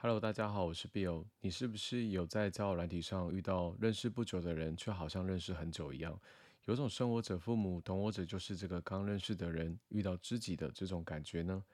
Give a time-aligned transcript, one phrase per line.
[0.00, 1.24] Hello，大家好，我是 Bill。
[1.40, 6.16] 你是不是有在交友软体上遇到认识不久的人，却好像认识很久一样？
[6.66, 11.64] 有种生我者父母，懂我者就是这个刚认识的人遇到知己的这种感觉呢？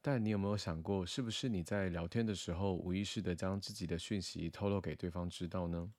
[0.00, 5.90] 但你有没有想过，是不是你在聊天的时候，无意识的将自己的讯息透露给对方知道呢？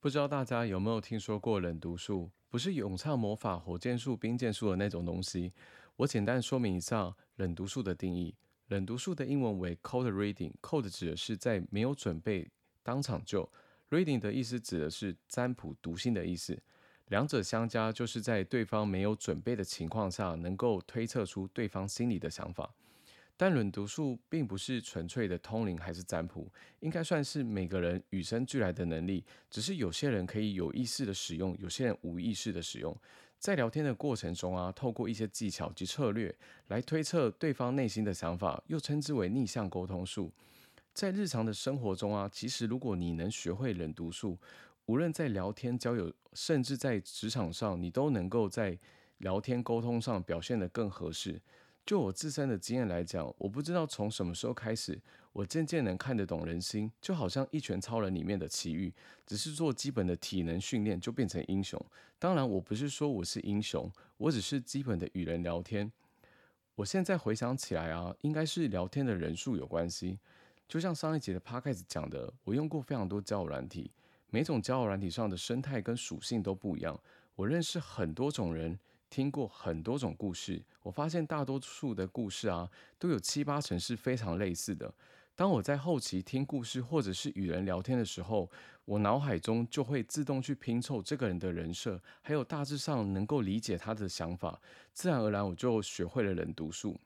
[0.00, 2.30] 不知道大家有没有听说过冷读术？
[2.48, 5.52] 不是咏唱魔法、火箭术、冰箭术的那种东西。
[5.94, 8.34] 我简单说明一下冷读术的定义。
[8.68, 10.52] 冷读术的英文为 cold reading。
[10.62, 12.48] cold 指的是在没有准备
[12.82, 13.46] 当场就
[13.90, 16.58] ，reading 的意思指的是占卜读心的意思。
[17.08, 22.72] 两者相加，就是在对方没有准备的情况下，能够推测出对方心里的想法。
[23.40, 26.46] 但冷读术并不是纯粹的通灵还是占卜，
[26.80, 29.24] 应该算是每个人与生俱来的能力。
[29.48, 32.94] 只是有些人可以有意识的使用，有些人无意识的使用。
[33.38, 40.30] 在聊天的过程中啊，透过一些技巧及策略来推测对方内心的想法，又称之为逆向沟通术。
[40.92, 44.38] 在日常的生活中啊，其实如果你能学会冷读术，
[44.84, 48.78] 无论在聊天、交友，甚至在职场上，你都能够在
[49.16, 51.40] 聊天沟通上表现得更合适。
[51.90, 54.96] 就我自身的经验来讲，我不知道从什么时候开始，
[55.32, 58.94] 我渐渐能看得懂人心，就好像《一拳超人》里面的奇遇，
[59.26, 61.84] 只是做基本的体能训练就变成英雄。
[62.16, 65.90] 当然，我不是说我是英雄，我只是基本的与人聊天。
[66.76, 70.16] 我现在回想起来啊，应该是聊天的人数有关系。
[70.68, 73.90] 就像上一节的 p o d c 讲的，我用过非常多交友软体，
[74.28, 77.00] 每种交友软体上的生态跟属性都不一样，
[77.34, 78.78] 我认识很多种人。
[79.10, 84.94] 听过很多种故事，我发现大多数的故事啊，都有七八成是非常类似的。
[85.34, 88.50] 当我在后期听故事或者是与人聊天的时候，
[88.84, 94.60] 我脑海中就会自动去拼凑这个人的人设，还有大致上能够理解他的想法，
[94.92, 97.00] 自然而然我就学会了冷读术。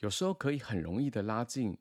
[0.00, 1.76] 有时候可以很容易的拉近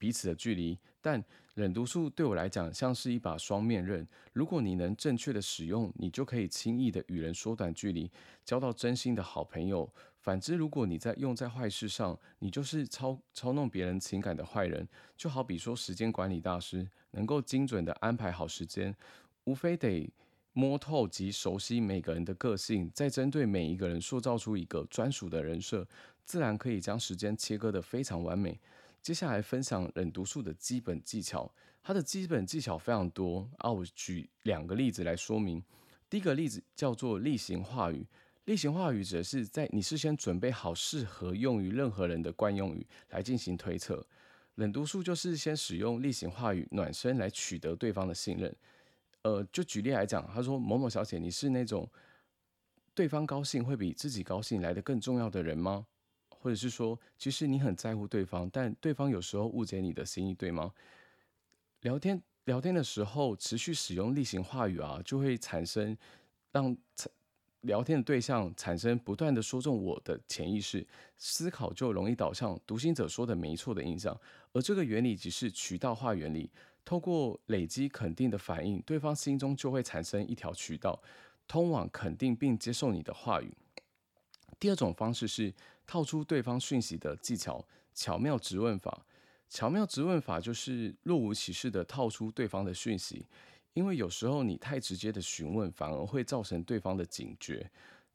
[0.00, 1.22] 彼此的距离，但。
[1.54, 8.10] 冷读术对我来讲像是一把双面刃，如果你能正确的使用，你就可以轻易的与人缩短距离，
[8.44, 9.92] 交到真心的好朋友。
[10.20, 14.88] 反之，如果你在用在坏事上，你就是操操弄别人情感的坏人。
[15.18, 18.94] 就好比说时间管理大师，能够精准的安排好时间，
[19.44, 20.08] 无非得
[20.54, 25.86] 摸透及熟悉每个人的个性，再针对每一个人塑造出一个专属的人设，
[26.24, 28.58] 自然可以将时间切割的非常完美。
[29.02, 31.52] 接下来分享冷读术的基本技巧，
[31.82, 35.62] 它的基本技巧非常多啊，我举两个例子来说明。
[36.08, 38.06] 第一个例子叫做例行话语，
[38.44, 44.06] 例行话语指的是在你事先准备好适合用于任何人的惯用语来进行推测。
[44.56, 48.54] 冷读术就是先使用例行话语暖身来取得对方的信任。
[49.22, 51.88] 呃，就举例来讲，他说某某小姐，你是那种
[52.94, 55.86] 对方高兴会比自己高兴来的更重要的人吗？
[56.40, 60.72] 或者是说，其实你很在乎对方，但对方有时候误解你的心意，对吗？
[61.82, 65.96] 聊天聊天的时候，持续使用例行话语啊，就会产生
[66.50, 66.76] 让
[67.60, 70.86] 聊天的对象产生不断的说中我的潜意识，
[71.18, 74.18] 思考就容易导向读心者说的没错的印象。
[74.52, 76.50] 而这个原理即是渠道化原理，
[76.84, 80.98] 透过累积肯定的反应，对方心中就会产生一条渠道，
[81.46, 83.52] 通往肯定并接受你的话语。
[84.60, 85.52] 第二种方式是
[85.86, 89.06] 套出对方讯息的技巧，巧妙直问法。
[89.48, 93.26] 巧妙直问法就是若无其事的套出对方的讯息，
[93.72, 97.68] 因为有时候你太直接的询问，反而会造成对方的警觉。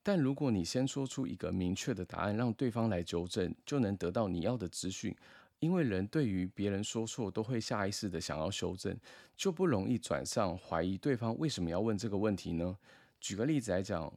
[0.04, 5.14] 但如果你先说出一个明确的答案，让对方来纠正，就能得到你要的资讯。
[5.60, 8.96] 因为人对于别人说错，都会下意识的想要修正，
[9.36, 12.78] 就不容易转向怀疑对方为什么要问这个问题呢？
[13.20, 14.14] 举个例子来讲。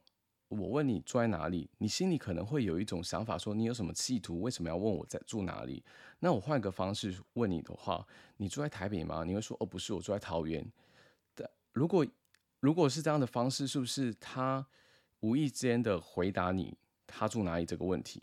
[0.49, 4.41] 我问你住在哪里，你心里可能会有一种想法，说你有什么企图？
[4.41, 5.83] 为什么要问我在住哪里？
[6.19, 8.05] 那我换个方式问你的话，
[8.37, 9.23] 你住在台北吗？
[9.23, 10.67] 你会说哦，不是，我住在桃园。
[11.35, 12.05] 的如果
[12.59, 14.65] 如果是这样的方式，是不是他
[15.19, 16.75] 无意间的回答你
[17.05, 18.21] 他住哪里这个问题？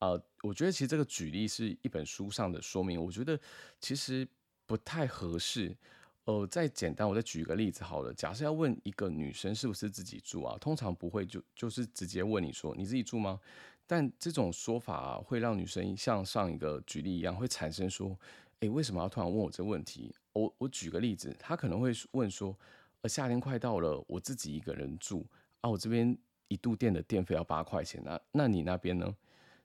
[0.00, 3.38] 呃，我觉得其实这个举例是一本书上的说明，我觉得
[3.78, 4.26] 其实
[4.66, 5.76] 不太合适。
[6.24, 8.12] 呃，再简单，我再举一个例子好了。
[8.14, 13.38] 假设要问一个女生是不是自己住啊，通常不会就就是直接问你说你自己住吗？
[13.86, 18.18] 但这种说法，会让女生像上一个举例一样，会产生说，
[18.60, 20.14] 诶，为什么要突然问我这个问题？
[20.32, 22.58] 我我举个例子，她可能会问说，
[23.02, 25.26] 呃，夏天快到了，我自己一个人住
[25.60, 26.16] 啊，我这边
[26.48, 29.14] 一度电的电费要八块钱，那那你那边呢？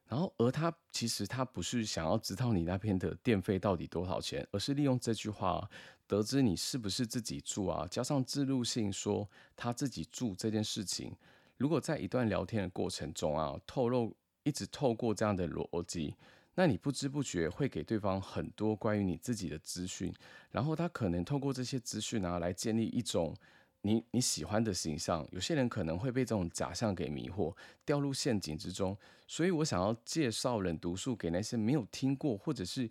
[0.09, 5.69] 然后，而他其实他不是想要知道你那边的电费到底多少钱，而是利用这句话
[6.09, 11.15] 得知你是不是自己住啊，加上自录性说他自己住这件事情。
[11.57, 16.15] 如果在一段聊天的过程中啊，透露一直透过这样的逻辑，
[16.55, 20.11] 那你不知不觉会给对方很多关于你自己的资讯，
[20.49, 23.35] 然后他可能透过这些资讯啊来建立一种。
[23.83, 28.97] 你你喜欢的形象，有些人可能会被这种假象给迷惑，掉入陷阱之中。
[29.25, 32.89] 所以我想要介绍冷读术给那些没有听过或者是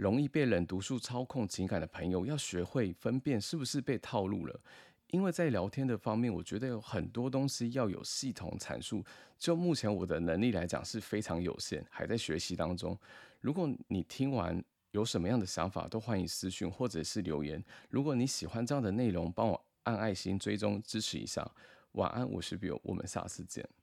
[0.00, 4.60] 容易被冷读术操控情感的朋友，要学会分辨是不是被套路了。
[5.08, 9.04] 因为在聊天的方面，我觉得有很多东西要有系统阐述。
[9.38, 12.98] 就目前我的能力来讲是非常有限，还在学习当中。
[13.40, 14.62] 如果你听完
[14.92, 17.62] 有什么样的想法，都欢迎私讯或者是留言。
[17.88, 19.64] 如果你喜欢这样的内容，帮我。
[19.84, 21.50] 按爱心追踪支持一下，
[21.92, 23.79] 晚安，我是 Bill，我们下次见。